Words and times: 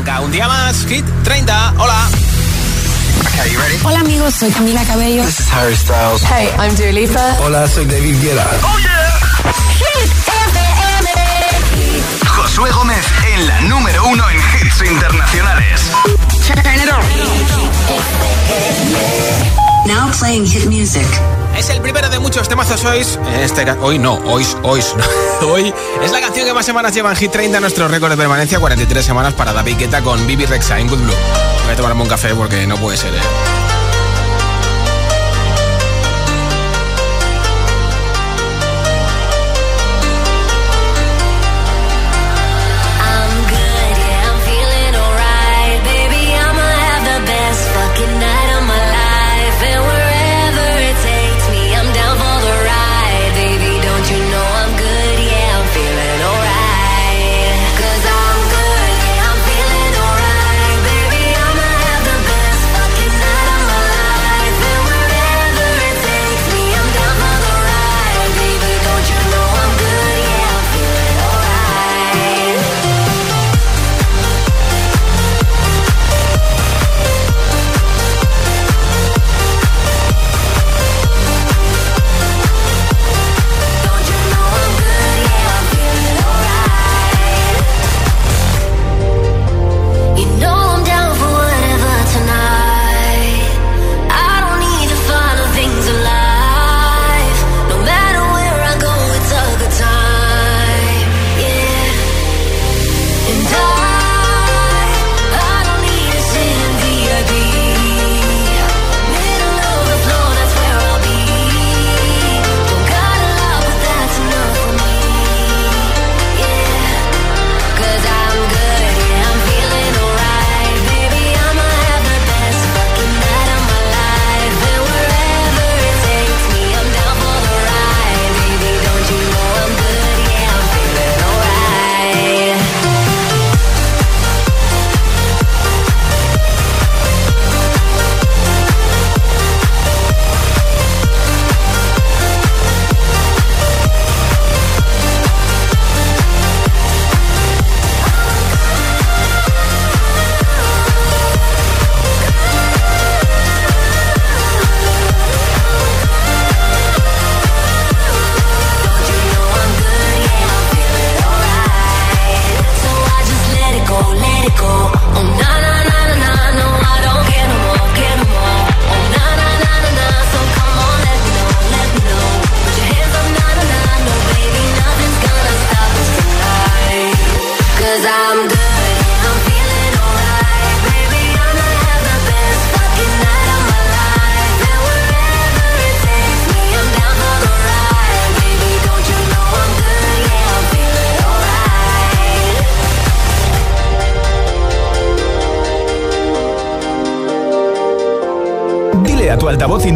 arranca 0.00 0.20
un 0.20 0.30
día 0.32 0.48
más, 0.48 0.86
Hit 0.86 1.04
30. 1.24 1.74
Hola. 1.78 2.08
Okay, 3.20 3.52
you 3.52 3.60
ready? 3.60 3.76
Hola 3.84 4.00
amigos, 4.00 4.34
soy 4.34 4.50
Camila 4.50 4.82
Cabello. 4.84 5.22
This 5.24 5.40
is 5.40 5.48
Harry 5.52 5.76
Styles. 5.76 6.22
Hey, 6.22 6.48
I'm 6.58 6.74
Dua 6.74 6.90
Lipa. 6.92 7.36
Hola, 7.40 7.68
soy 7.68 7.84
David 7.84 8.18
Guetta. 8.22 8.46
Oh 8.62 8.78
yeah. 8.78 9.20
Hit 9.78 10.10
FM. 10.56 11.10
Josué 12.26 12.70
Gómez 12.70 13.04
en 13.34 13.46
la 13.46 13.60
número 13.62 14.06
uno 14.06 14.30
en 14.30 14.38
hits 14.38 14.80
internacionales. 14.82 15.90
Turn 16.46 16.80
it 16.80 16.88
on. 16.88 17.04
Now 19.90 20.08
playing 20.20 20.46
hit 20.46 20.66
music. 20.66 21.04
Es 21.58 21.68
el 21.68 21.80
primero 21.80 22.08
de 22.08 22.20
muchos 22.20 22.48
temazos 22.48 22.84
hoy. 22.84 23.04
Este, 23.42 23.68
hoy 23.72 23.98
no, 23.98 24.14
hoy, 24.24 24.46
hoy, 24.62 24.80
hoy 25.42 25.74
es 26.00 26.12
la 26.12 26.20
canción 26.20 26.46
que 26.46 26.54
más 26.54 26.64
semanas 26.64 26.94
lleva 26.94 27.10
en 27.10 27.16
Hit 27.16 27.32
30 27.32 27.58
nuestro 27.58 27.88
récord 27.88 28.10
de 28.10 28.16
permanencia, 28.16 28.60
43 28.60 29.04
semanas 29.04 29.34
para 29.34 29.52
David 29.52 29.78
Guetta 29.78 30.00
con 30.00 30.24
Bibi 30.28 30.46
Rexa 30.46 30.78
en 30.78 30.86
Good 30.86 31.00
Blue. 31.00 31.14
Voy 31.64 31.72
a 31.72 31.76
tomarme 31.76 32.02
un 32.02 32.08
café 32.08 32.32
porque 32.36 32.68
no 32.68 32.76
puede 32.76 32.98
ser, 32.98 33.12
¿eh? 33.12 33.59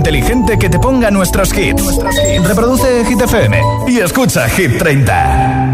Inteligente 0.04 0.58
que 0.58 0.68
te 0.68 0.78
ponga 0.78 1.10
nuestros 1.10 1.56
hits. 1.56 1.98
Reproduce 2.46 3.06
Hit 3.06 3.22
FM 3.22 3.62
y 3.88 4.00
escucha 4.00 4.46
Hit 4.50 4.76
30. 4.76 5.70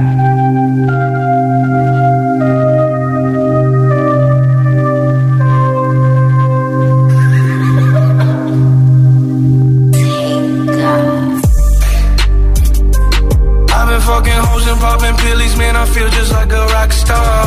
fucking 14.00 14.32
hoes 14.32 14.66
and 14.66 14.80
popping 14.80 15.16
pillies, 15.16 15.56
man, 15.58 15.76
I 15.76 15.84
feel 15.86 16.08
just 16.08 16.32
like 16.32 16.50
a 16.52 16.66
rock 16.66 16.90
star. 16.92 17.46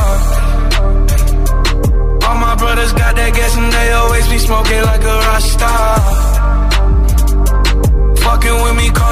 All 2.28 2.38
my 2.40 2.56
brothers 2.56 2.94
got 2.94 3.16
that 3.16 3.34
gas 3.34 3.58
and 3.58 3.72
they 3.72 3.92
always 3.94 4.28
be 4.30 4.38
smoking 4.38 4.82
like 4.84 5.04
a 5.04 5.23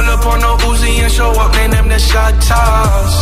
call 0.02 0.14
up 0.14 0.26
on 0.26 0.40
no 0.40 0.58
Uzi 0.70 1.00
and 1.04 1.12
show 1.12 1.32
up, 1.32 1.54
name 1.56 1.72
them 1.72 1.88
the 1.90 2.00
shot 2.00 2.34
toss. 2.42 3.16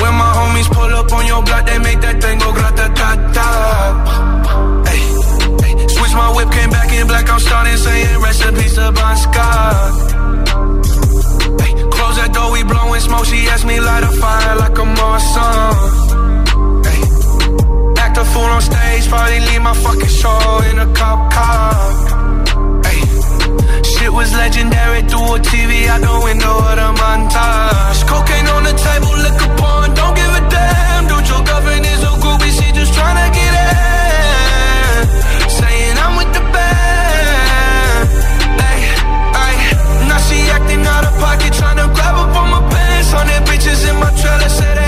When 0.00 0.14
my 0.22 0.30
homies 0.38 0.68
pull 0.72 0.92
up 1.00 1.12
on 1.12 1.26
your 1.26 1.42
block, 1.42 1.66
they 1.66 1.78
make 1.78 2.00
that 2.00 2.20
thing 2.22 2.38
go 2.38 2.52
grata 2.52 2.86
ta 2.98 3.10
ta. 3.36 3.48
Switch 5.94 6.14
my 6.14 6.28
whip, 6.36 6.50
came 6.50 6.70
back 6.70 6.92
in 6.92 7.06
black, 7.06 7.28
I'm 7.28 7.40
starting 7.40 7.76
saying 7.76 8.20
recipes 8.20 8.74
to 8.74 8.92
Bon 8.92 9.16
Scott. 9.16 9.92
Close 11.94 12.16
that 12.20 12.30
door, 12.32 12.52
we 12.52 12.62
blowing 12.64 13.00
smoke, 13.00 13.26
she 13.26 13.48
asked 13.48 13.66
me 13.66 13.80
light 13.80 14.04
a 14.04 14.12
fire 14.22 14.56
like 14.56 14.78
a 14.78 14.86
Marsan. 14.98 15.74
Act 17.98 18.16
a 18.16 18.24
fool 18.24 18.50
on 18.56 18.62
stage, 18.62 19.08
probably 19.08 19.40
leave 19.40 19.62
my 19.62 19.74
fucking 19.74 20.14
show 20.20 20.62
in 20.70 20.78
a 20.78 20.86
cop 20.94 21.32
car 21.32 22.17
was 24.18 24.34
legendary 24.34 25.02
through 25.02 25.36
a 25.36 25.38
TV 25.38 25.86
out 25.86 26.00
the 26.02 26.14
window 26.26 26.54
of 26.70 26.74
the 26.74 26.90
montage. 26.98 28.00
Cocaine 28.10 28.48
on 28.50 28.62
the 28.66 28.74
table, 28.74 29.14
liquor 29.24 29.50
porn, 29.58 29.94
don't 29.94 30.14
give 30.18 30.32
a 30.40 30.42
damn. 30.50 31.06
Dude, 31.06 31.28
your 31.30 31.42
girlfriend 31.46 31.86
is 31.86 32.02
a 32.02 32.12
groupie, 32.22 32.52
she 32.58 32.66
just 32.78 32.92
tryna 32.98 33.26
get 33.38 33.52
in. 33.62 34.98
Saying 35.58 35.96
I'm 36.02 36.12
with 36.18 36.30
the 36.34 36.42
band. 36.54 38.06
Ay, 38.70 38.80
ay, 39.44 39.54
now 40.10 40.18
she 40.26 40.38
acting 40.56 40.82
out 40.94 41.04
of 41.08 41.14
pocket, 41.22 41.52
tryna 41.54 41.86
grab 41.94 42.16
up 42.22 42.34
on 42.42 42.48
my 42.54 42.62
pants. 42.74 43.14
On 43.14 43.26
bitches 43.46 43.82
in 43.88 43.96
my 44.02 44.10
trailer, 44.20 44.50
say 44.58 44.87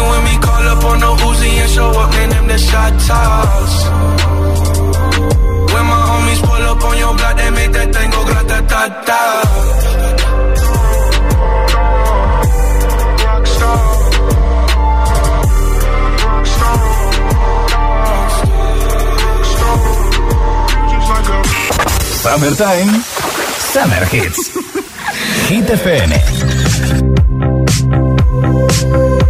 Fucking 0.00 0.12
with 0.12 0.24
me, 0.24 0.34
call 0.40 0.64
up 0.68 0.84
on 0.84 0.98
the 1.00 1.06
Uzi 1.24 1.50
and 1.60 1.70
show 1.70 1.90
up, 1.90 2.10
man, 2.10 2.28
them 2.30 2.46
the 2.46 2.58
shot 2.58 2.92
toss. 3.06 3.84
When 5.72 5.84
my 5.90 6.00
homies 6.08 6.40
pull 6.40 6.64
up 6.70 6.82
on 6.84 6.96
your 6.96 7.14
block, 7.16 7.36
they 7.36 7.50
make 7.50 7.72
that 7.72 7.94
thing 7.94 8.10
go 8.10 8.24
grata 8.24 8.62
ta 8.70 8.88
ta. 9.06 9.20
Rockstar. 13.24 13.78
Summertime, 22.22 22.90
Summer 23.74 24.04
Hits. 24.06 24.48
Hit 25.48 25.66
FM. 25.66 26.10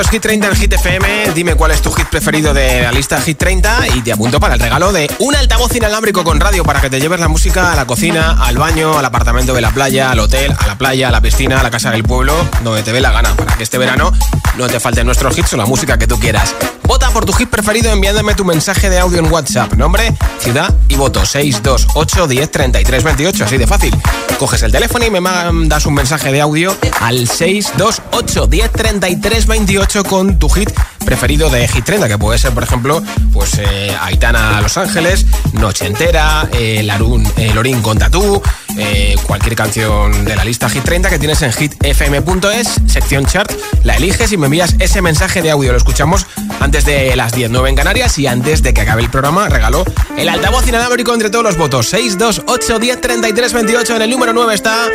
esto 0.00 0.08
es 0.08 0.10
Hit 0.12 0.22
30 0.22 0.46
en 0.46 0.56
Hit 0.56 0.72
FM. 0.72 1.32
Dime 1.34 1.54
cuál 1.56 1.72
es 1.72 1.82
tu 1.82 1.92
hit 1.92 2.06
preferido 2.06 2.54
de 2.54 2.82
la 2.82 2.90
lista 2.90 3.20
Hit 3.20 3.36
30 3.36 3.88
y 3.96 4.00
te 4.00 4.12
apunto 4.12 4.40
para 4.40 4.54
el 4.54 4.60
regalo 4.60 4.92
de 4.92 5.10
un 5.18 5.34
altavoz 5.34 5.74
inalámbrico 5.76 6.24
con 6.24 6.40
radio 6.40 6.64
para 6.64 6.80
que 6.80 6.88
te 6.88 7.00
lleves 7.00 7.20
la 7.20 7.28
música 7.28 7.72
a 7.72 7.76
la 7.76 7.84
cocina, 7.86 8.38
al 8.42 8.56
baño, 8.56 8.98
al 8.98 9.04
apartamento 9.04 9.52
de 9.52 9.60
la 9.60 9.72
playa, 9.72 10.10
al 10.10 10.20
hotel, 10.20 10.54
a 10.58 10.66
la 10.66 10.78
playa, 10.78 11.08
a 11.08 11.10
la 11.10 11.20
piscina, 11.20 11.60
a 11.60 11.62
la 11.62 11.70
casa 11.70 11.90
del 11.90 12.04
pueblo, 12.04 12.34
donde 12.64 12.82
te 12.82 12.92
dé 12.92 13.00
la 13.02 13.10
gana, 13.10 13.34
para 13.34 13.56
que 13.56 13.62
este 13.62 13.76
verano 13.76 14.10
no 14.56 14.68
te 14.68 14.80
falten 14.80 15.04
nuestros 15.04 15.36
hits 15.36 15.52
o 15.52 15.56
la 15.58 15.66
música 15.66 15.98
que 15.98 16.06
tú 16.06 16.18
quieras. 16.18 16.54
Vota 16.84 17.10
por 17.10 17.24
tu 17.24 17.32
hit 17.34 17.50
preferido 17.50 17.92
enviándome 17.92 18.34
tu 18.34 18.44
mensaje 18.44 18.88
de 18.90 18.98
audio 18.98 19.18
en 19.18 19.30
WhatsApp, 19.30 19.74
nombre, 19.74 20.14
ciudad 20.38 20.74
y 20.88 20.96
voto 20.96 21.24
628 21.24 22.26
10 22.26 22.50
33 22.50 23.04
28, 23.04 23.44
así 23.44 23.58
de 23.58 23.66
fácil. 23.66 23.96
Coges 24.38 24.62
el 24.62 24.72
teléfono 24.72 25.04
y 25.04 25.10
me 25.10 25.20
mandas 25.20 25.84
un 25.86 25.94
mensaje 25.94 26.32
de 26.32 26.40
audio 26.40 26.74
al 27.00 27.28
628 27.28 28.46
10 28.46 28.72
33 28.72 29.46
28 29.46 29.89
con 29.98 30.38
tu 30.38 30.48
hit 30.48 30.70
preferido 31.04 31.50
de 31.50 31.66
Hit 31.68 31.84
30, 31.84 32.08
que 32.08 32.18
puede 32.18 32.38
ser, 32.38 32.52
por 32.52 32.62
ejemplo, 32.62 33.02
pues 33.32 33.58
eh, 33.58 33.96
Aitana 34.00 34.60
Los 34.60 34.76
Ángeles, 34.76 35.26
Noche 35.52 35.86
Entera, 35.86 36.48
eh, 36.52 36.82
Larun, 36.82 37.26
eh, 37.36 37.52
Lorín 37.54 37.82
con 37.82 37.98
Tatú, 37.98 38.42
eh, 38.76 39.16
cualquier 39.26 39.56
canción 39.56 40.24
de 40.24 40.36
la 40.36 40.44
lista 40.44 40.68
Hit 40.68 40.84
30 40.84 41.10
que 41.10 41.18
tienes 41.18 41.42
en 41.42 41.52
hitfm.es, 41.52 42.80
sección 42.86 43.26
chart, 43.26 43.50
la 43.84 43.96
eliges 43.96 44.32
y 44.32 44.36
me 44.36 44.46
envías 44.46 44.76
ese 44.78 45.02
mensaje 45.02 45.42
de 45.42 45.50
audio. 45.50 45.72
Lo 45.72 45.78
escuchamos 45.78 46.26
antes 46.60 46.84
de 46.84 47.14
las 47.16 47.32
10.09 47.34 47.68
en 47.68 47.76
Canarias 47.76 48.18
y 48.18 48.26
antes 48.26 48.62
de 48.62 48.74
que 48.74 48.80
acabe 48.82 49.02
el 49.02 49.10
programa, 49.10 49.48
regaló 49.48 49.84
el 50.16 50.28
altavoz 50.28 50.66
inalámbrico 50.68 51.12
entre 51.14 51.30
todos 51.30 51.44
los 51.44 51.56
votos. 51.56 51.88
6, 51.88 52.18
2, 52.18 52.42
8, 52.46 52.78
10, 52.78 53.00
33, 53.00 53.52
28. 53.52 53.96
En 53.96 54.02
el 54.02 54.10
número 54.10 54.32
9 54.32 54.54
está 54.54 54.86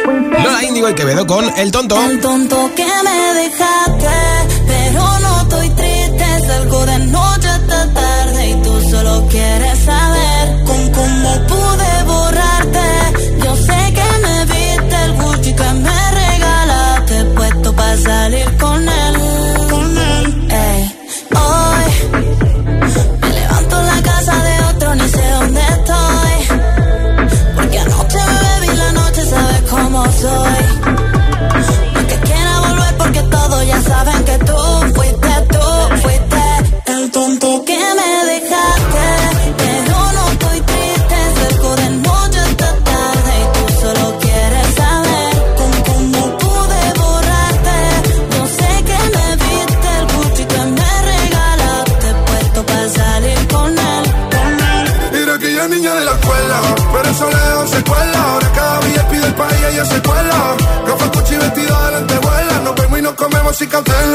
Lola 0.44 0.64
Índigo 0.64 0.90
y 0.90 0.96
Quevedo 0.96 1.26
con 1.28 1.46
El 1.58 1.72
Tonto. 1.72 2.04
El 2.10 2.20
tonto 2.20 2.72
que 2.76 2.86
me 3.04 3.42
dejaste, 3.42 4.08
pero. 4.68 5.16
Salgo 6.48 6.86
de 6.86 6.98
noche 7.00 7.48
hasta 7.48 7.94
tarde 7.94 8.50
y 8.50 8.56
tú 8.62 8.82
solo 8.92 9.28
quieres 9.30 9.80
saber 9.80 10.64
con 10.66 10.92
cómo 10.92 11.48
pude 11.48 12.04
borrarte. 12.06 12.88
Yo 13.44 13.56
sé 13.56 13.94
que 13.98 14.10
me 14.24 14.46
viste 14.46 14.96
el 15.06 15.14
Gucci 15.14 15.54
que 15.54 15.74
me 15.86 15.95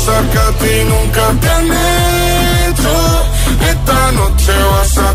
cosas 0.00 0.26
que 0.32 0.38
a 0.38 0.50
ti 0.52 0.84
nunca 0.88 1.22
te 1.40 1.48
han 1.48 1.66
hecho. 1.66 2.94
Esta 3.70 4.12
noche 4.12 4.52
vas 4.70 4.98
a 4.98 5.14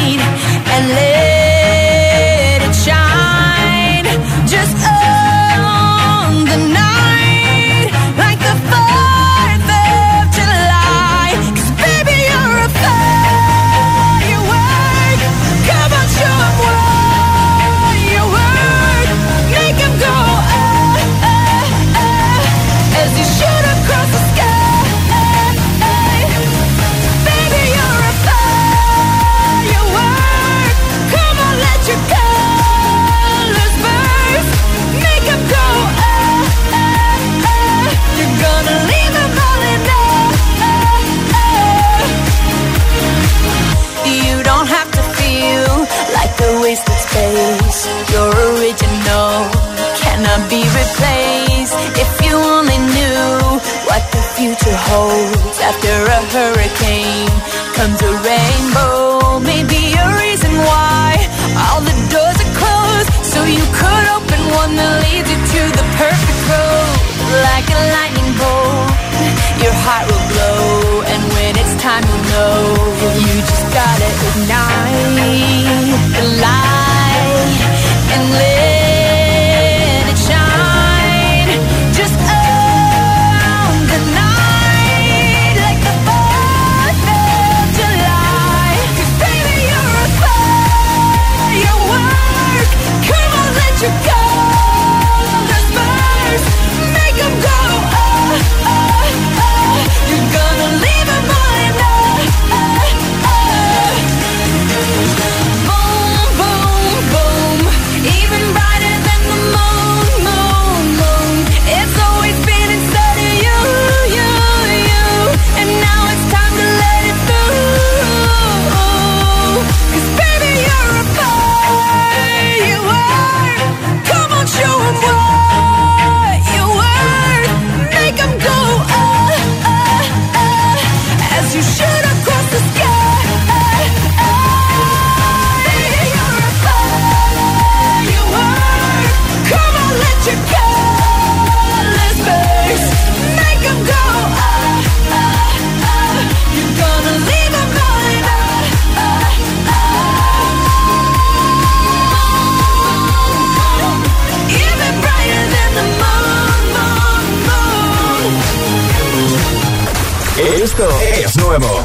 nuevo. 161.59 161.83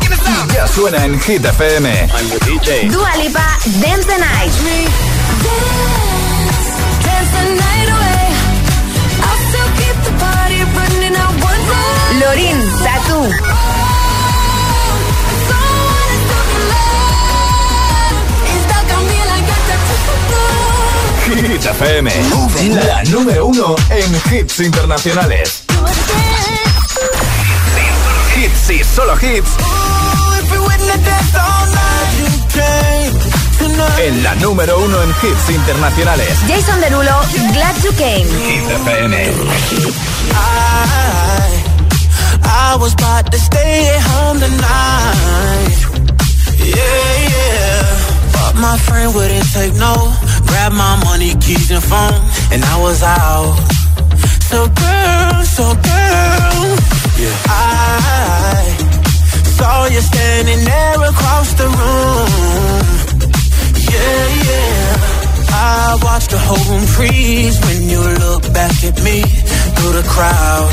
Ya 0.55 0.67
suena 0.69 1.05
en 1.05 1.21
Hit 1.21 1.45
FM. 1.45 2.09
Dua 2.91 3.17
Lipa, 3.17 3.59
Dance 3.81 4.05
the 4.05 4.19
Night. 4.19 4.53
Dance, 5.43 6.71
dance 7.05 7.31
the 7.33 7.45
night 7.55 7.89
away. 7.91 8.29
I'll 9.27 9.41
still 9.49 9.71
keep 9.77 9.97
the 10.05 10.13
party 10.21 10.63
running 10.77 11.17
out 11.17 11.35
one 11.43 11.63
day. 11.67 12.21
Lorin, 12.21 12.59
Tatu. 12.85 13.21
Tattoo. 18.69 18.97
Hit 21.27 21.65
FM. 21.65 22.11
La 22.87 23.03
número 23.05 23.47
uno 23.47 23.75
en 23.91 24.15
hits 24.33 24.61
internacionales. 24.61 25.66
Hits 28.37 28.71
y 28.71 28.85
solo 28.85 29.15
hits. 29.17 29.51
En 33.99 34.23
la 34.23 34.35
número 34.37 34.79
uno 34.79 35.03
en 35.03 35.11
hits 35.11 35.49
internacionales. 35.51 36.39
Jason 36.47 36.81
Derulo, 36.81 37.21
Glad 37.53 37.75
You 37.83 37.93
Came. 37.97 38.27
Hit 38.27 38.71
FM. 38.83 39.15
I, 40.35 40.77
I 42.45 42.77
was 42.79 42.93
about 42.93 43.31
to 43.33 43.39
stay 43.39 43.89
at 43.89 44.03
home 44.03 44.39
tonight. 44.39 45.77
Yeah, 46.59 47.29
yeah. 47.33 47.85
But 48.33 48.55
my 48.61 48.77
friend 48.79 49.15
wouldn't 49.15 49.51
take 49.55 49.75
no. 49.75 50.13
Grab 50.47 50.73
my 50.73 50.97
money, 51.05 51.35
keys, 51.41 51.71
and 51.71 51.83
phone. 51.83 52.21
And 52.53 52.63
I 52.63 52.77
was 52.81 53.03
out. 53.03 53.57
So, 54.51 54.69
girl, 54.69 55.43
so, 55.45 55.75
girl. 55.75 57.06
I 57.19 58.77
saw 59.57 59.87
you 59.87 60.01
standing 60.01 60.65
there 60.65 61.03
across 61.09 61.55
the 61.55 61.65
room. 61.65 62.85
Yeah, 63.91 64.25
yeah. 64.49 64.97
I 65.49 65.99
watched 66.03 66.31
the 66.31 66.39
whole 66.39 66.65
room 66.71 66.87
freeze 66.87 67.59
when 67.65 67.89
you 67.89 68.01
look 68.01 68.53
back 68.53 68.85
at 68.85 69.03
me 69.03 69.23
through 69.23 69.95
the 70.01 70.05
crowd. 70.07 70.73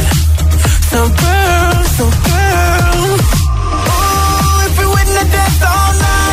So 0.92 1.00
girl, 1.08 1.84
so 1.98 2.06
girl. 2.28 3.18
Ooh, 3.88 4.66
if 4.68 4.74
we 4.80 4.86
wouldn't 4.86 5.18
have 5.22 5.32
danced 5.32 5.64
all 5.64 5.94
night. 5.94 6.33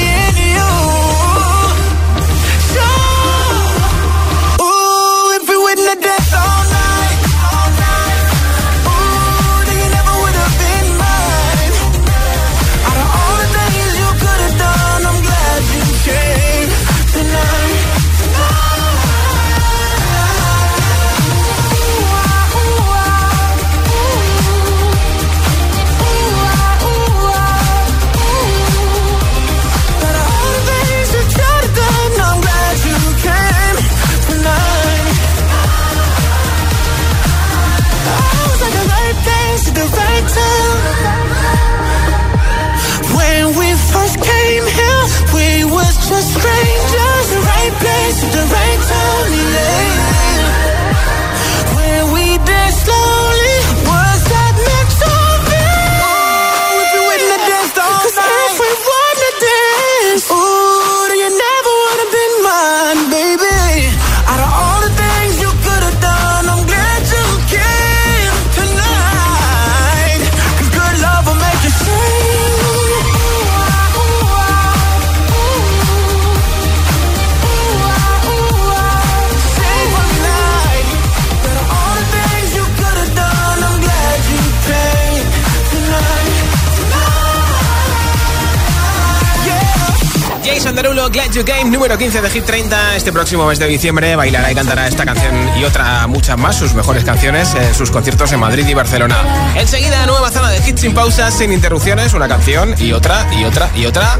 Hit 92.41 92.45
30. 92.45 92.95
Este 92.95 93.11
próximo 93.11 93.45
mes 93.45 93.59
de 93.59 93.67
diciembre 93.67 94.15
bailará 94.15 94.51
y 94.51 94.55
cantará 94.55 94.87
esta 94.87 95.05
canción 95.05 95.33
y 95.57 95.63
otra, 95.63 96.07
muchas 96.07 96.37
más, 96.37 96.55
sus 96.55 96.73
mejores 96.73 97.03
canciones 97.03 97.53
en 97.53 97.73
sus 97.75 97.91
conciertos 97.91 98.31
en 98.31 98.39
Madrid 98.39 98.65
y 98.67 98.73
Barcelona. 98.73 99.17
Enseguida, 99.55 100.05
nueva 100.05 100.31
zona 100.31 100.49
de 100.49 100.57
hits 100.57 100.81
sin 100.81 100.93
pausas, 100.93 101.33
sin 101.37 101.51
interrupciones, 101.51 102.13
una 102.13 102.27
canción 102.27 102.73
y 102.79 102.93
otra, 102.93 103.27
y 103.33 103.43
otra, 103.43 103.69
y 103.75 103.85
otra. 103.85 104.17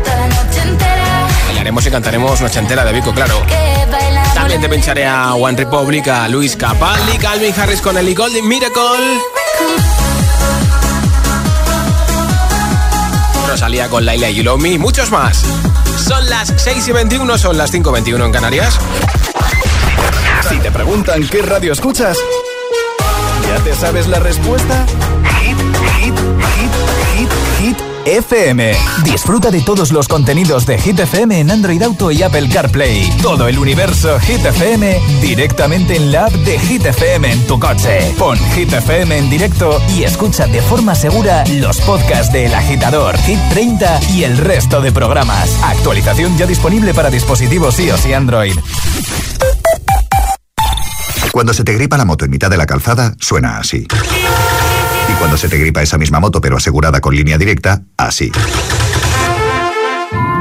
Bailaremos 1.47 1.85
y 1.85 1.91
cantaremos 1.91 2.41
noche 2.41 2.59
entera 2.59 2.85
de 2.85 2.93
Vico, 2.93 3.13
claro. 3.13 3.41
También 4.33 4.61
te 4.61 4.69
pincharé 4.69 5.05
a 5.05 5.33
One 5.33 5.57
Republic, 5.57 6.07
a 6.07 6.27
Luis 6.27 6.55
Capaldi, 6.55 7.17
Calvin 7.17 7.53
Harris 7.57 7.81
con 7.81 7.97
el 7.97 8.13
Golden 8.13 8.47
Miracle. 8.47 9.21
Rosalía 13.61 13.89
con 13.89 14.03
Laila 14.03 14.27
y 14.31 14.41
You 14.41 14.65
y 14.65 14.79
muchos 14.79 15.11
más. 15.11 15.43
Son 15.95 16.27
las 16.31 16.51
6 16.57 16.87
y 16.87 16.91
21, 16.93 17.37
son 17.37 17.59
las 17.59 17.69
5 17.69 17.91
y 17.91 17.93
21 17.93 18.25
en 18.25 18.31
Canarias. 18.31 18.79
Si 20.49 20.57
te 20.57 20.71
preguntan 20.71 21.27
qué 21.27 21.43
radio 21.43 21.71
escuchas, 21.71 22.17
¿ya 23.47 23.63
te 23.63 23.75
sabes 23.75 24.07
la 24.07 24.17
respuesta? 24.17 24.87
FM. 28.05 28.73
Disfruta 29.03 29.51
de 29.51 29.61
todos 29.61 29.91
los 29.91 30.07
contenidos 30.07 30.65
de 30.65 30.77
Hit 30.77 30.99
FM 30.99 31.39
en 31.39 31.51
Android 31.51 31.81
Auto 31.81 32.11
y 32.11 32.23
Apple 32.23 32.49
CarPlay. 32.49 33.09
Todo 33.21 33.47
el 33.47 33.57
universo 33.57 34.19
Hit 34.19 34.45
FM 34.45 34.99
directamente 35.21 35.95
en 35.95 36.11
la 36.11 36.25
app 36.25 36.31
de 36.31 36.59
Hit 36.59 36.85
FM 36.85 37.31
en 37.31 37.47
tu 37.47 37.59
coche. 37.59 38.13
Pon 38.17 38.37
Hit 38.55 38.73
FM 38.73 39.17
en 39.17 39.29
directo 39.29 39.81
y 39.89 40.03
escucha 40.03 40.47
de 40.47 40.61
forma 40.61 40.95
segura 40.95 41.43
los 41.47 41.79
podcasts 41.81 42.31
de 42.33 42.45
El 42.45 42.55
Agitador, 42.55 43.17
Hit 43.19 43.39
30 43.51 43.99
y 44.11 44.23
el 44.23 44.37
resto 44.37 44.81
de 44.81 44.91
programas. 44.91 45.57
Actualización 45.63 46.37
ya 46.37 46.45
disponible 46.45 46.93
para 46.93 47.09
dispositivos 47.09 47.79
iOS 47.79 48.05
y 48.05 48.13
Android. 48.13 48.55
Cuando 51.31 51.53
se 51.53 51.63
te 51.63 51.73
gripa 51.73 51.97
la 51.97 52.05
moto 52.05 52.25
en 52.25 52.31
mitad 52.31 52.49
de 52.49 52.57
la 52.57 52.65
calzada, 52.65 53.15
suena 53.19 53.57
así. 53.57 53.87
Cuando 55.21 55.37
se 55.37 55.47
te 55.47 55.57
gripa 55.59 55.83
esa 55.83 55.99
misma 55.99 56.19
moto 56.19 56.41
pero 56.41 56.57
asegurada 56.57 56.99
con 56.99 57.15
línea 57.15 57.37
directa, 57.37 57.83
así. 57.95 58.31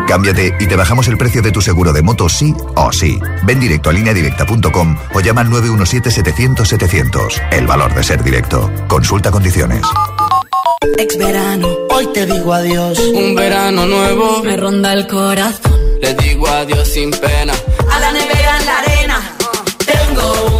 Cámbiate 0.09 0.55
y 0.59 0.66
te 0.66 0.75
bajamos 0.75 1.07
el 1.09 1.19
precio 1.19 1.43
de 1.43 1.53
tu 1.53 1.61
seguro 1.61 1.93
de 1.93 2.01
moto 2.01 2.31
sí 2.31 2.55
o 2.77 2.90
sí. 2.90 3.21
Ven 3.45 3.61
directo 3.61 3.90
a 3.90 3.93
lineadirecta.com 3.93 4.97
o 5.12 5.21
llama 5.21 5.43
al 5.43 5.49
917-700-700. 5.49 7.43
El 7.53 7.66
valor 7.66 7.95
de 7.95 8.03
ser 8.03 8.25
directo. 8.25 8.73
Consulta 8.88 9.31
condiciones. 9.31 9.83
Ex 10.97 11.19
verano, 11.19 11.69
hoy 11.90 12.09
te 12.14 12.25
digo 12.25 12.55
adiós. 12.55 12.99
Un 13.01 13.35
verano 13.35 13.85
nuevo 13.85 14.43
me 14.43 14.57
ronda 14.57 14.95
el 14.95 15.07
corazón. 15.07 15.79
Le 16.01 16.14
digo 16.14 16.49
adiós 16.49 16.88
sin 16.88 17.11
pena. 17.11 17.53
A 17.93 18.01
la 18.01 18.12
nevera 18.12 18.59
en 18.59 18.64
la 18.64 18.79
arena, 18.79 19.21
tengo 19.85 20.33
ilusión. 20.33 20.60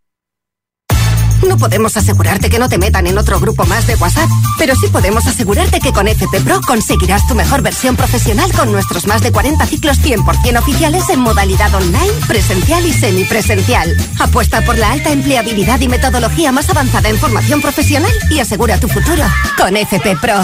No 1.47 1.57
podemos 1.57 1.97
asegurarte 1.97 2.49
que 2.49 2.59
no 2.59 2.69
te 2.69 2.77
metan 2.77 3.07
en 3.07 3.17
otro 3.17 3.39
grupo 3.39 3.65
más 3.65 3.87
de 3.87 3.95
WhatsApp, 3.95 4.29
pero 4.57 4.75
sí 4.75 4.87
podemos 4.87 5.25
asegurarte 5.25 5.79
que 5.79 5.91
con 5.91 6.07
FP 6.07 6.41
Pro 6.41 6.61
conseguirás 6.61 7.27
tu 7.27 7.35
mejor 7.35 7.61
versión 7.61 7.95
profesional 7.95 8.51
con 8.53 8.71
nuestros 8.71 9.07
más 9.07 9.21
de 9.21 9.31
40 9.31 9.65
ciclos 9.65 9.99
100% 9.99 10.59
oficiales 10.59 11.09
en 11.09 11.19
modalidad 11.19 11.73
online, 11.73 12.11
presencial 12.27 12.85
y 12.85 12.93
semipresencial. 12.93 13.95
Apuesta 14.19 14.61
por 14.61 14.77
la 14.77 14.91
alta 14.91 15.11
empleabilidad 15.11 15.79
y 15.81 15.87
metodología 15.87 16.51
más 16.51 16.69
avanzada 16.69 17.09
en 17.09 17.17
formación 17.17 17.61
profesional 17.61 18.11
y 18.29 18.39
asegura 18.39 18.79
tu 18.79 18.87
futuro 18.87 19.23
con 19.57 19.75
FP 19.75 20.17
Pro. 20.17 20.35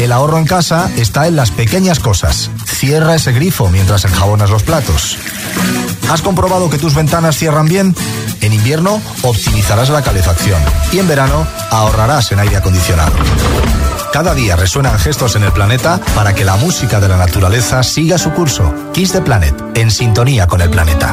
El 0.00 0.12
ahorro 0.12 0.38
en 0.38 0.46
casa 0.46 0.90
está 0.96 1.26
en 1.26 1.36
las 1.36 1.50
pequeñas 1.50 1.98
cosas. 1.98 2.50
Cierra 2.64 3.14
ese 3.14 3.32
grifo 3.32 3.68
mientras 3.68 4.04
enjabonas 4.04 4.50
los 4.50 4.62
platos. 4.62 5.18
¿Has 6.10 6.22
comprobado 6.22 6.70
que 6.70 6.78
tus 6.78 6.94
ventanas 6.94 7.36
cierran 7.36 7.66
bien? 7.66 7.94
En 8.40 8.52
invierno 8.52 9.02
optimizarás 9.22 9.90
la 9.90 10.02
calefacción 10.02 10.37
y 10.92 10.98
en 10.98 11.08
verano 11.08 11.46
ahorrarás 11.70 12.32
en 12.32 12.40
aire 12.40 12.56
acondicionado. 12.56 13.12
Cada 14.12 14.34
día 14.34 14.56
resuenan 14.56 14.98
gestos 14.98 15.36
en 15.36 15.42
el 15.44 15.52
planeta 15.52 16.00
para 16.14 16.34
que 16.34 16.44
la 16.44 16.56
música 16.56 17.00
de 17.00 17.08
la 17.08 17.16
naturaleza 17.16 17.82
siga 17.82 18.18
su 18.18 18.32
curso. 18.32 18.72
Kiss 18.92 19.12
the 19.12 19.20
Planet, 19.20 19.54
en 19.74 19.90
sintonía 19.90 20.46
con 20.46 20.60
el 20.60 20.70
planeta. 20.70 21.12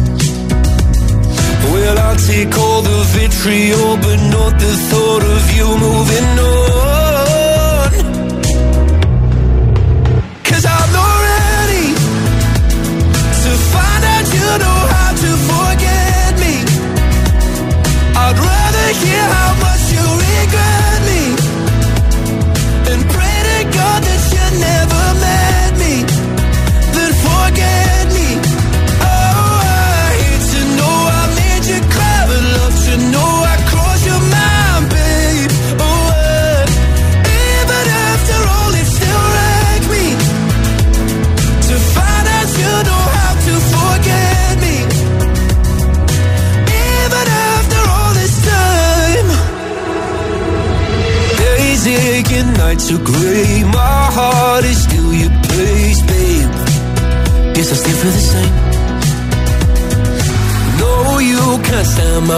Well, 1.81 1.97
I'll 1.97 2.15
take 2.15 2.55
all 2.59 2.83
the 2.83 2.99
vitriol, 3.15 3.97
but 3.97 4.19
not 4.29 4.53
the 4.59 4.73
thought 4.89 5.23
of 5.23 5.43
you 5.57 5.67
moving 5.79 6.39
on. 6.39 7.00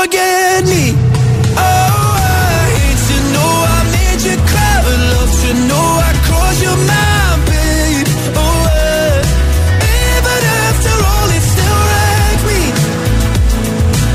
Forget 0.00 0.64
me. 0.64 0.84
Oh, 1.56 1.60
I 1.60 2.64
hate 2.76 3.02
to 3.10 3.18
know 3.34 3.52
I 3.76 3.80
made 3.96 4.22
you 4.28 4.36
cry, 4.50 4.76
but 4.84 4.98
love 5.12 5.32
to 5.44 5.50
know 5.68 5.88
I 6.08 6.12
crossed 6.26 6.62
your 6.66 6.78
mind, 6.90 7.40
babe. 7.48 8.08
Oh, 8.32 8.44
uh, 8.44 9.20
even 10.08 10.40
after 10.64 10.94
all, 11.10 11.28
it 11.36 11.44
still 11.52 11.80
wrecked 11.90 12.44
me 12.50 12.62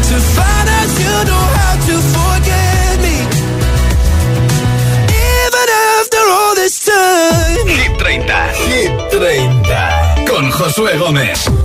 to 0.10 0.16
find 0.36 0.68
out 0.78 0.90
you 1.04 1.16
know 1.30 1.46
how 1.58 1.74
to 1.88 1.96
forget 2.16 2.94
me. 3.06 3.18
Even 5.38 5.68
after 5.98 6.24
all 6.38 6.54
this 6.62 6.76
time. 6.90 7.68
Hit 7.78 7.94
30, 8.00 8.26
Hit 8.70 8.92
30. 9.12 10.26
Con 10.26 10.50
Josué 10.52 10.98
Gómez. 10.98 11.65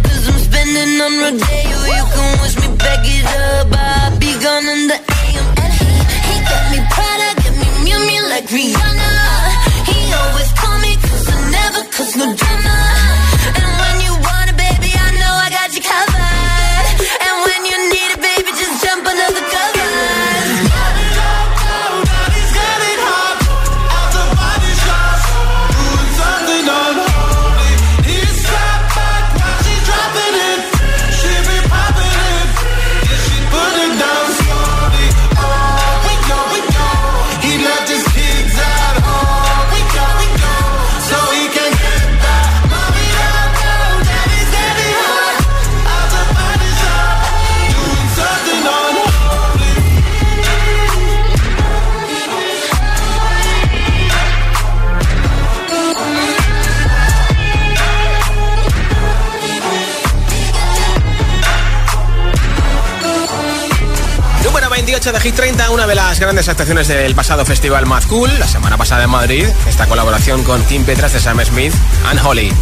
28 65.01 65.17
de 65.17 65.29
Hit 65.29 65.35
30, 65.35 65.71
una 65.71 65.87
de 65.87 65.95
las 65.95 66.19
grandes 66.19 66.47
actuaciones 66.47 66.87
del 66.87 67.15
pasado 67.15 67.43
festival 67.43 67.87
Mad 67.87 68.03
Cool, 68.03 68.29
la 68.37 68.47
semana 68.47 68.77
pasada 68.77 69.05
en 69.05 69.09
Madrid, 69.09 69.47
esta 69.67 69.87
colaboración 69.87 70.43
con 70.43 70.63
Kim 70.65 70.83
Petras 70.83 71.11
de 71.11 71.19
Sam 71.19 71.43
Smith 71.43 71.73
and 72.05 72.23
Holly. 72.23 72.53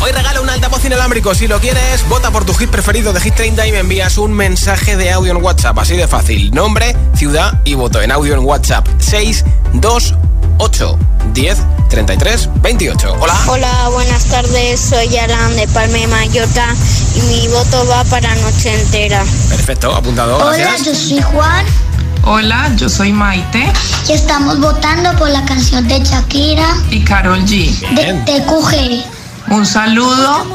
Hoy 0.00 0.12
regalo 0.12 0.40
un 0.40 0.48
altavoz 0.48 0.84
inalámbrico. 0.84 1.34
Si 1.34 1.48
lo 1.48 1.58
quieres, 1.58 2.08
vota 2.08 2.30
por 2.30 2.44
tu 2.44 2.54
hit 2.54 2.70
preferido 2.70 3.12
de 3.12 3.20
Hit 3.20 3.34
30 3.34 3.66
y 3.66 3.72
me 3.72 3.80
envías 3.80 4.18
un 4.18 4.32
mensaje 4.32 4.96
de 4.96 5.10
audio 5.10 5.32
en 5.32 5.42
WhatsApp. 5.42 5.76
Así 5.80 5.96
de 5.96 6.06
fácil. 6.06 6.52
Nombre, 6.52 6.94
ciudad 7.16 7.60
y 7.64 7.74
voto 7.74 8.00
en 8.00 8.12
audio 8.12 8.34
en 8.34 8.44
WhatsApp. 8.44 8.86
628 8.98 10.96
10 11.34 11.58
33 11.90 12.48
28. 12.62 13.16
Hola. 13.20 13.34
Hola, 13.48 13.88
buenas 13.92 14.24
tardes. 14.26 14.80
Soy 14.80 15.16
Alan 15.18 15.54
de 15.56 15.66
Palma 15.68 15.98
de 15.98 16.06
Mallorca 16.06 16.74
y 17.16 17.20
mi 17.22 17.48
voto 17.48 17.84
va 17.88 18.04
para 18.04 18.32
Noche 18.36 18.72
Entera. 18.80 19.22
Perfecto, 19.48 19.94
apuntado. 19.94 20.38
Gracias. 20.38 20.84
yo 20.84 20.94
soy 20.94 21.20
Juan 21.20 21.66
Hola, 22.22 22.70
yo 22.76 22.88
soy 22.88 23.12
Maite 23.12 23.72
y 24.06 24.12
estamos 24.12 24.60
votando 24.60 25.10
por 25.16 25.30
la 25.30 25.42
canción 25.46 25.88
de 25.88 25.98
Shakira 26.00 26.68
y 26.90 27.02
Carol 27.02 27.40
G. 27.46 27.70
de, 27.94 28.12
de 28.30 28.44
QG 28.44 29.52
Un 29.52 29.64
saludo. 29.66 30.46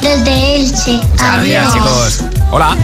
desde 0.00 0.56
Elche. 0.56 1.00
Gracias, 1.16 1.72
chicos. 1.74 2.20
Hola. 2.50 2.76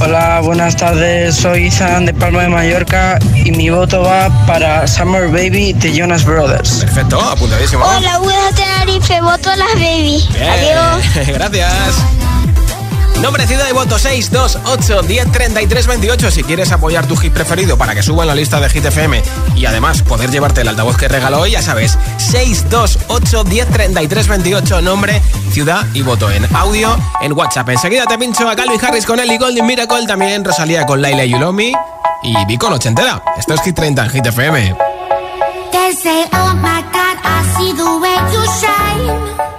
Hola, 0.00 0.40
buenas 0.40 0.76
tardes. 0.76 1.36
Soy 1.36 1.66
Izan 1.66 2.06
de 2.06 2.14
Palma 2.14 2.42
de 2.42 2.48
Mallorca 2.48 3.18
y 3.44 3.52
mi 3.52 3.70
voto 3.70 4.02
va 4.02 4.28
para 4.46 4.86
Summer 4.86 5.28
Baby 5.28 5.72
de 5.74 5.94
Jonas 5.94 6.24
Brothers. 6.24 6.80
Perfecto, 6.80 7.20
apuntadísimo. 7.20 7.84
Hola, 7.84 8.18
buenas 8.18 8.54
Tenerife, 8.54 9.20
voto 9.20 9.50
a 9.50 9.56
las 9.56 9.74
baby. 9.74 10.26
Bien. 10.32 10.50
Adiós. 10.50 11.26
Gracias. 11.26 12.21
Nombre, 13.22 13.46
ciudad 13.46 13.68
y 13.70 13.72
voto 13.72 14.00
628 14.00 15.04
1033 15.04 15.86
28. 15.86 16.30
Si 16.32 16.42
quieres 16.42 16.72
apoyar 16.72 17.06
tu 17.06 17.16
hit 17.16 17.32
preferido 17.32 17.78
para 17.78 17.94
que 17.94 18.02
suba 18.02 18.24
en 18.24 18.28
la 18.28 18.34
lista 18.34 18.58
de 18.58 18.68
Hit 18.68 18.84
FM 18.84 19.22
y 19.54 19.64
además 19.64 20.02
poder 20.02 20.28
llevarte 20.32 20.62
el 20.62 20.68
altavoz 20.68 20.96
que 20.96 21.06
regaló 21.06 21.42
hoy, 21.42 21.52
ya 21.52 21.62
sabes, 21.62 21.96
628 22.18 23.44
1033 23.44 24.26
28. 24.26 24.82
Nombre, 24.82 25.22
ciudad 25.52 25.86
y 25.94 26.02
voto 26.02 26.32
en 26.32 26.44
audio 26.56 26.98
en 27.22 27.32
WhatsApp. 27.32 27.68
Enseguida 27.68 28.06
te 28.06 28.18
pincho 28.18 28.48
a 28.48 28.56
Calvin 28.56 28.84
Harris 28.84 29.06
con 29.06 29.20
Ellie 29.20 29.38
Golden 29.38 29.66
Miracle, 29.66 30.04
también 30.04 30.44
Rosalía 30.44 30.84
con 30.84 31.00
Laila 31.00 31.24
Yulomi 31.24 31.72
y 32.24 32.44
Vico 32.46 32.66
Ochentera. 32.66 33.22
Esto 33.38 33.54
es 33.54 33.62
Hit 33.62 33.76
30 33.76 34.04
en 34.04 34.10
Hit 34.10 34.26
FM. 34.26 34.76
Oh 36.32 36.54
my 36.54 36.82
God, 36.90 37.18
I 37.22 37.44
see 37.56 37.72
way 37.72 38.16
you 38.32 38.42
shine. 38.58 39.51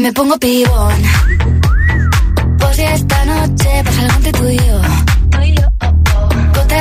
Me 0.00 0.10
pongo 0.14 0.38
pibón. 0.38 0.94
Pues 2.58 2.76
ya 2.78 2.94
esta 2.94 3.24
noche 3.26 3.68
pasa 3.84 4.00
algo 4.00 4.16
entre 4.16 4.32
tú 4.32 4.48
y 4.48 4.56
yo. 4.56 4.99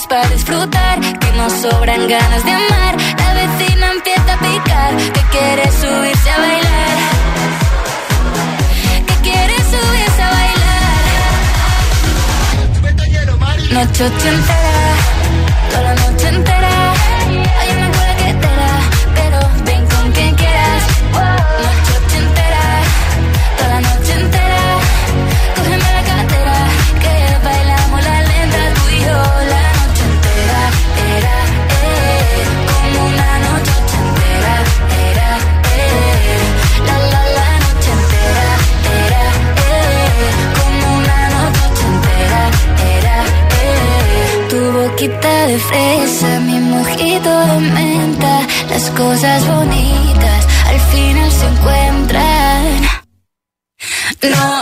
Para 0.00 0.26
disfrutar, 0.28 1.00
que 1.00 1.32
nos 1.32 1.52
sobran 1.52 2.08
ganas 2.08 2.42
de 2.46 2.50
amar. 2.50 2.96
La 3.18 3.34
vecina 3.34 3.92
empieza 3.92 4.32
a 4.32 4.38
picar, 4.38 4.96
que 4.96 5.20
quiere 5.30 5.70
subirse 5.70 6.30
a 6.30 6.38
bailar. 6.38 6.96
Que 9.06 9.14
quiere 9.16 9.54
subirse 9.58 10.22
a 10.22 10.30
bailar. 10.30 11.02
Noche 13.70 14.04
ochentera, 14.06 14.94
toda 15.70 15.82
la 15.82 15.94
noche 15.94 16.28
entera. 16.28 16.71
Fresa, 45.72 46.40
mi 46.40 46.60
mojito 46.60 47.30
de 47.46 47.60
menta. 47.60 48.46
Las 48.68 48.90
cosas 48.90 49.46
bonitas 49.46 50.46
al 50.68 50.80
final 50.92 51.30
se 51.30 51.46
encuentran. 51.46 52.66
Noche 54.22 54.61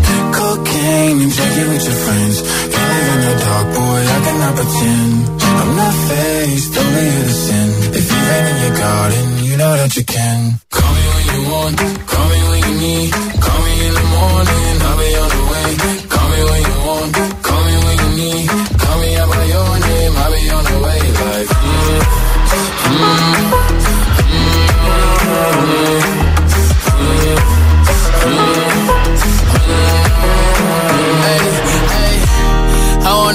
Cocaine 0.81 1.21
and 1.21 1.31
drinking 1.31 1.69
with 1.69 1.85
your 1.85 1.99
friends. 2.05 2.41
Can't 2.73 2.91
live 2.93 3.07
in 3.13 3.21
the 3.21 3.35
dark, 3.45 3.67
boy, 3.77 4.01
I 4.01 4.19
cannot 4.25 4.53
pretend. 4.55 5.13
I'm 5.61 5.75
not 5.77 5.95
faced, 6.09 6.77
only 6.77 7.05
you 7.05 7.23
to 7.29 7.35
sin. 7.45 7.67
If 7.99 8.05
you 8.11 8.19
rain 8.29 8.45
in 8.51 8.57
your 8.65 8.77
garden, 8.77 9.43
you 9.45 9.57
know 9.57 9.73
that 9.77 9.95
you 9.95 10.03
can. 10.03 10.59
Call 10.71 10.93
me 10.97 11.03
when 11.13 11.25
you 11.33 11.41
want, 11.51 11.77
call 12.09 12.29
me 12.29 12.39
when 12.49 12.61
you 12.67 12.75
need. 12.81 13.11
Call 13.13 13.59
me 13.61 13.73
in 13.87 13.93
the 13.93 14.07
morning, 14.17 14.73
I'll 14.81 14.97
be 14.97 15.15
on 15.21 15.29
the 15.29 15.41
way. 15.45 15.50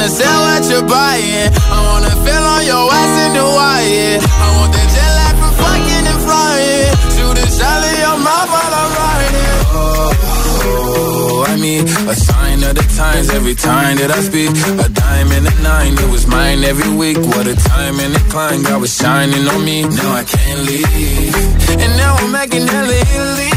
Sell 0.06 0.40
what 0.46 0.64
you're 0.70 0.86
buying. 0.86 1.50
I 1.68 1.78
wanna 1.82 2.14
feel 2.24 2.44
on 2.54 2.62
your 2.64 2.86
ass 2.88 3.14
in 3.26 3.34
Hawaii. 3.34 4.16
I 4.22 4.46
want 4.56 4.72
that 4.72 4.88
jet 4.94 5.12
lag 5.18 5.34
from 5.34 5.52
fucking 5.60 6.06
and 6.06 6.20
flying. 6.24 6.94
Shoot 7.14 7.36
a 7.36 7.46
shot 7.50 7.82
in 7.84 7.96
your 8.00 8.18
mouth 8.22 8.48
while 8.54 8.74
I'm 8.80 8.92
riding. 9.02 9.60
Oh, 9.74 11.44
I 11.48 11.56
mean, 11.56 11.82
a 12.08 12.14
sign 12.14 12.62
of 12.62 12.76
the 12.78 12.86
times 12.96 13.28
every 13.30 13.56
time 13.56 13.98
that 13.98 14.10
I 14.14 14.20
speak. 14.22 14.50
A 14.78 14.88
dime 14.88 15.32
and 15.36 15.46
a 15.52 15.54
nine, 15.60 15.94
it 15.98 16.08
was 16.08 16.26
mine 16.26 16.62
every 16.62 16.92
week. 16.94 17.18
What 17.18 17.46
a 17.46 17.56
time 17.56 17.98
and 17.98 18.14
a 18.14 18.22
climb, 18.30 18.62
God 18.62 18.80
was 18.80 18.96
shining 18.96 19.46
on 19.48 19.64
me. 19.64 19.82
Now 19.82 20.12
I 20.22 20.24
can't 20.24 20.60
leave. 20.70 21.34
And 21.82 21.92
now 21.98 22.14
I'm 22.14 22.30
making 22.30 22.66
hella 22.66 22.94
Italy. 22.94 23.52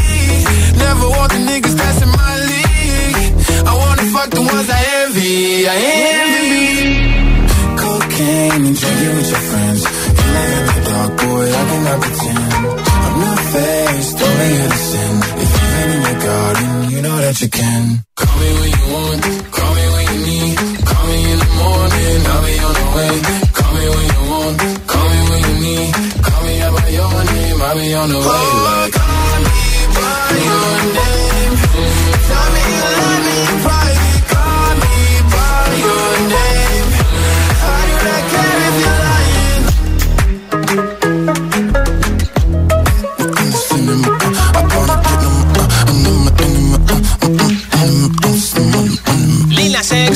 Never 0.76 1.08
want 1.08 1.30
the 1.32 1.40
niggas 1.46 2.02
in 2.02 2.08
my 2.10 2.36
league. 2.36 2.49
Fuck 4.00 4.30
the 4.30 4.40
ones 4.40 4.68
I 4.70 4.80
envy. 5.04 5.68
I 5.68 5.76
envy. 6.16 6.66
Cocaine 7.76 8.64
and 8.66 8.76
drinking 8.80 9.14
with 9.16 9.28
your 9.28 9.44
friends. 9.50 9.80
You 9.84 10.26
live 10.36 10.56
in 10.56 10.64
the 10.72 10.80
dark, 10.88 11.12
boy, 11.20 11.44
I 11.44 11.62
cannot 11.68 11.98
pretend. 12.00 12.52
I'm 13.04 13.14
not 13.20 13.40
faced, 13.52 14.16
only 14.24 14.52
to 14.72 14.78
sin. 14.88 15.14
If 15.42 15.48
you've 15.52 15.70
been 15.76 15.90
in 15.96 16.00
your 16.08 16.18
garden, 16.24 16.70
you 16.90 17.00
know 17.02 17.16
that 17.24 17.36
you 17.42 17.48
can. 17.50 17.84
Call 18.16 18.34
me 18.40 18.48
when 18.58 18.70
you 18.72 18.86
want, 18.94 19.20
call 19.52 19.72
me 19.76 19.84
when 19.92 20.04
you 20.10 20.18
need. 20.26 20.56
Call 20.88 21.04
me 21.06 21.18
in 21.32 21.38
the 21.44 21.50
morning, 21.60 22.20
I'll 22.32 22.40
be 22.48 22.54
on 22.66 22.74
the 22.80 22.86
way. 22.96 23.14
Call 23.52 23.72
me 23.76 23.84
when 23.94 24.06
you 24.10 24.22
want, 24.32 24.56
call 24.88 25.06
me 25.12 25.20
when 25.28 25.40
you 25.44 25.54
need. 25.60 25.92
Call 26.24 26.40
me 26.48 26.54
out 26.64 26.72
by 26.72 26.88
your 26.88 27.16
name, 27.36 27.58
I'll 27.68 27.76
be 27.76 27.88
on 28.00 28.08
the 28.08 28.20
way. 28.28 28.48
Like, 28.64 28.92
call 28.96 29.36
me 29.44 29.60
by 29.92 30.40
your 30.48 30.72
name. 30.88 31.54
Tell 32.30 32.48
me 32.54 32.62
you 32.70 32.88
love 32.96 33.20
me 33.28 33.79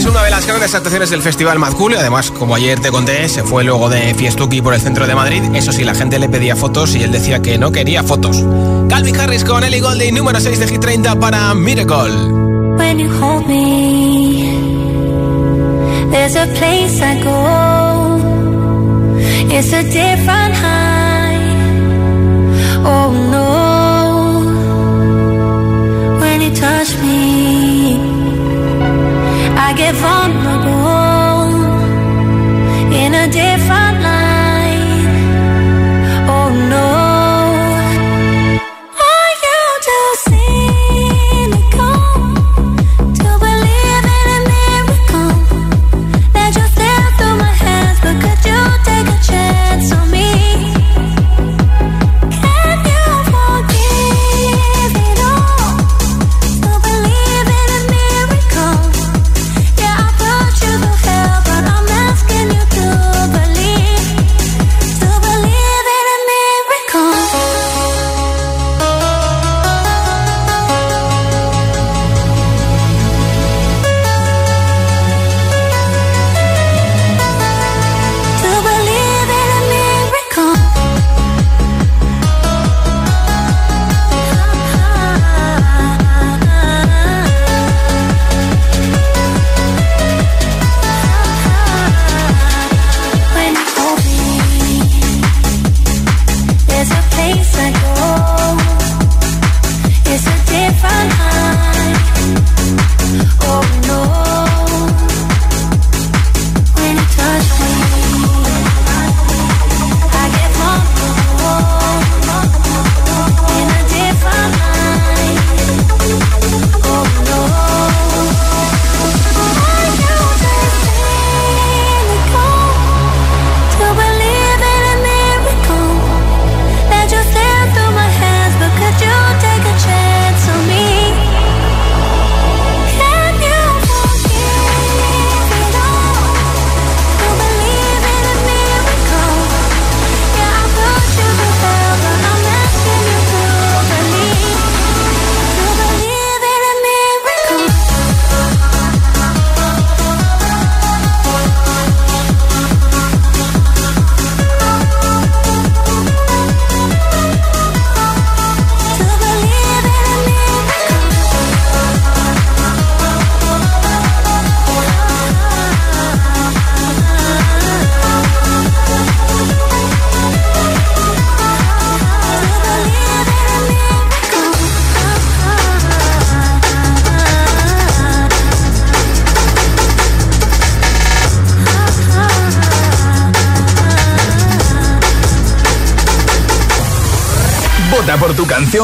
X, 0.05 0.11
una 0.11 0.23
de 0.23 0.31
las 0.31 0.47
grandes 0.47 0.75
actuaciones 0.75 1.11
del 1.11 1.23
Festival 1.23 1.59
Mad 1.59 1.73
Cool, 1.75 1.95
además, 1.97 2.31
como 2.31 2.55
ayer 2.55 2.79
te 2.81 2.91
conté, 2.91 3.29
se 3.29 3.43
fue 3.43 3.65
luego 3.65 3.89
de 3.89 4.15
Fiestuki 4.15 4.61
por 4.61 4.75
el 4.75 4.81
centro 4.81 5.07
de 5.07 5.15
Madrid. 5.15 5.43
Eso 5.55 5.73
sí, 5.73 5.85
la 5.85 5.95
gente 5.95 6.19
le 6.19 6.29
pedía 6.29 6.57
fotos 6.57 6.95
y 6.95 7.03
él 7.03 7.13
decía 7.13 7.41
que 7.41 7.59
no 7.59 7.73
quería 7.73 8.03
fotos. 8.03 8.45
Calvin 8.89 9.19
Harris 9.19 9.45
con 9.45 9.65
Ellie 9.65 9.81
Goulding, 9.81 10.15
número 10.15 10.41
6 10.41 10.59
de 10.59 10.69
Hit 10.69 10.81
30 10.81 11.19
para 11.19 11.55
Miracle. 11.55 12.13
I 29.97 30.24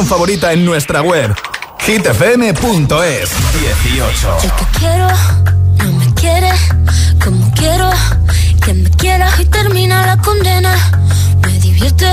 canción 0.01 0.07
favorita 0.07 0.53
en 0.53 0.65
nuestra 0.65 1.03
web 1.03 1.35
hitfm.es 1.81 3.31
18. 3.61 4.39
El 4.43 4.51
que 4.53 4.79
quiero 4.79 5.09
no 5.79 5.93
me 5.93 6.15
quiere 6.15 6.51
como 7.23 7.53
quiero 7.55 7.91
que 8.65 8.73
me 8.75 8.91
quieras 8.91 9.39
y 9.41 9.45
termina 9.47 10.07
la 10.07 10.17
condena. 10.19 10.75
Me 11.43 11.59
divierte, 11.59 12.07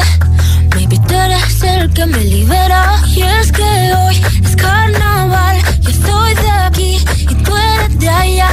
maybe 0.76 1.00
tú 1.08 1.14
eres 1.14 1.64
el 1.64 1.94
que 1.94 2.06
me 2.06 2.24
libera. 2.24 3.00
Y 3.08 3.22
es 3.22 3.52
que 3.52 3.64
hoy 3.64 4.22
es 4.44 4.56
carnaval, 4.56 5.58
yo 5.82 5.92
soy 5.92 6.34
de 6.36 6.50
aquí 6.50 7.06
y 7.20 7.36
tú 7.36 7.56
eres 7.56 8.00
de 8.00 8.10
allá 8.10 8.50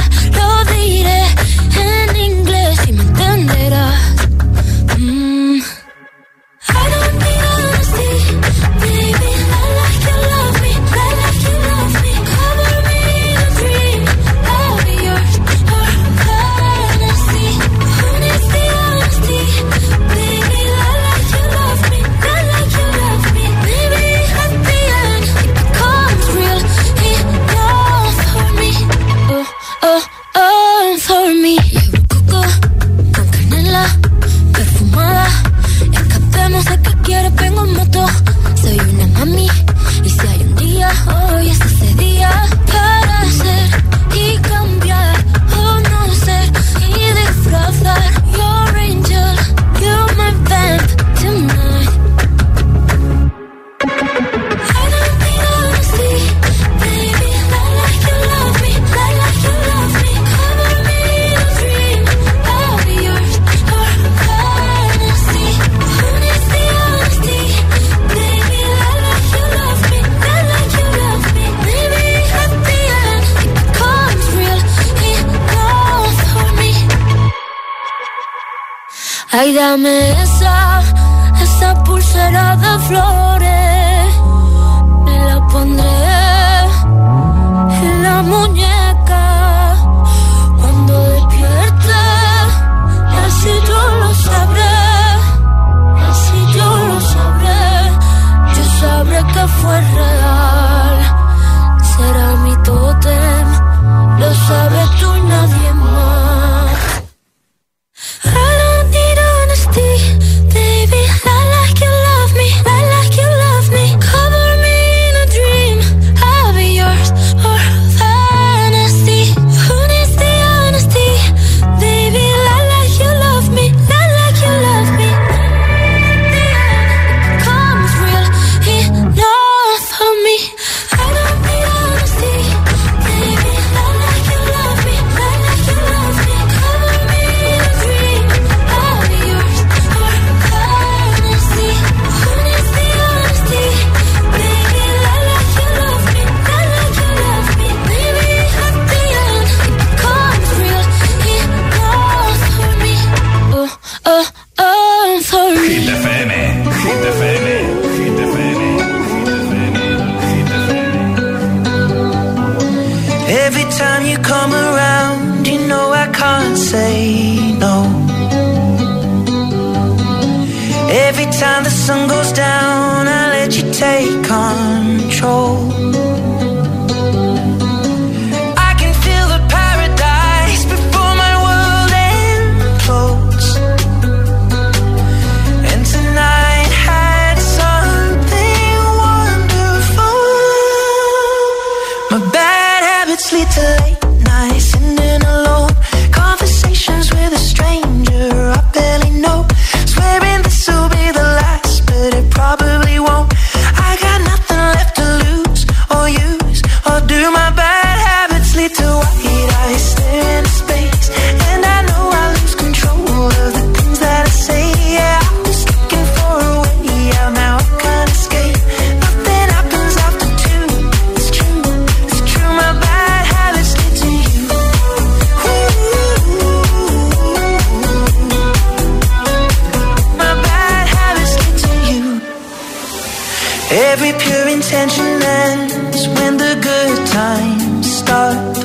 start. 238.05 238.64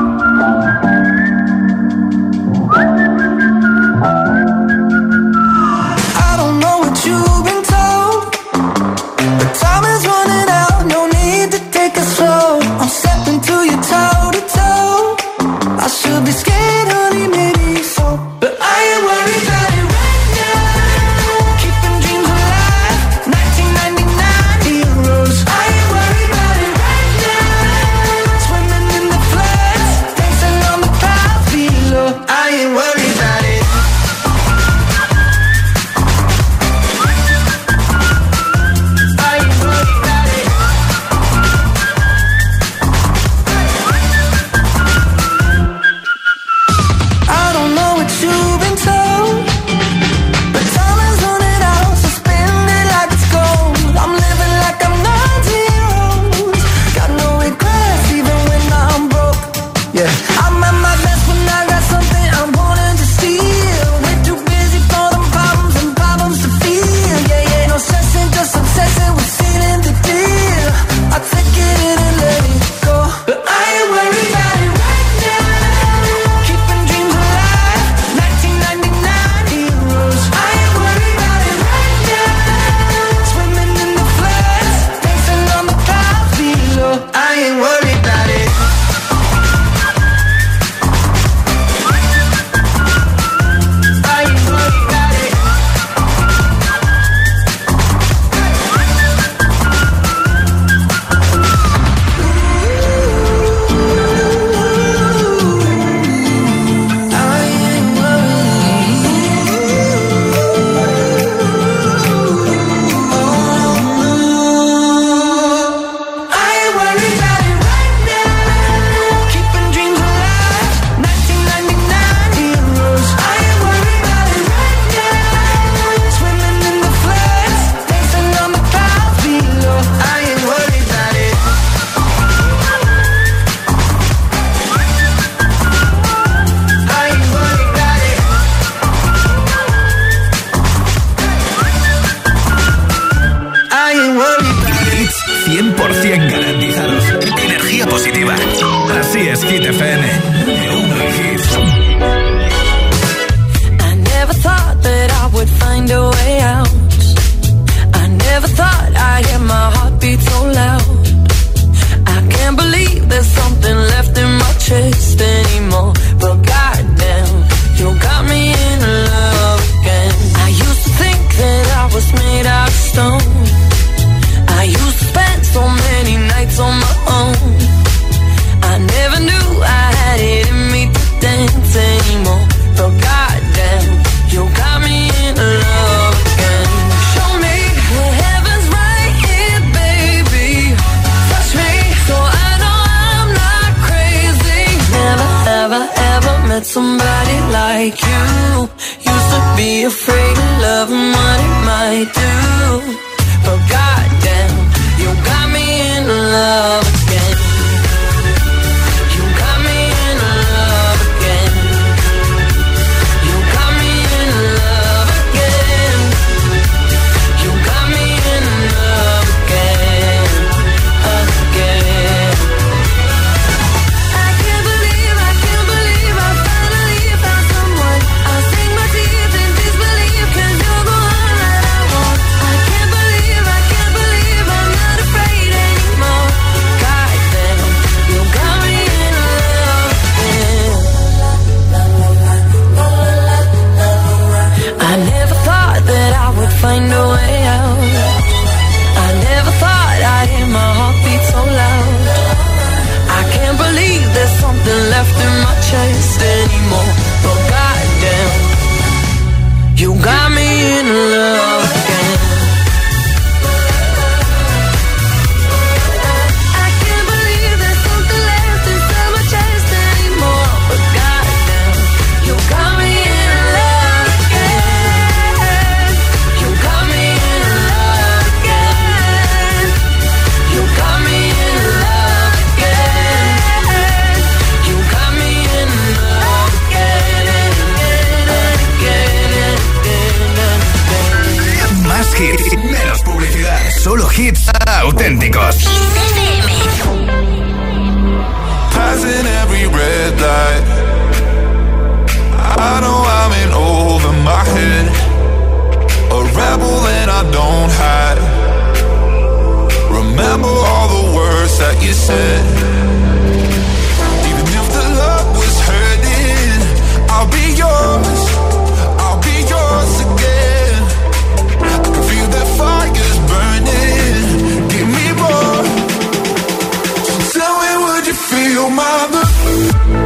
feel 328.31 328.69
my 328.69 330.00